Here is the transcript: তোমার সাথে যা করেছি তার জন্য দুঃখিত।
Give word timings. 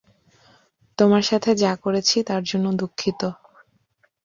তোমার 0.97 1.23
সাথে 1.23 1.51
যা 1.55 1.71
করেছি 1.83 2.17
তার 2.23 2.41
জন্য 2.43 2.65
দুঃখিত। 2.73 3.21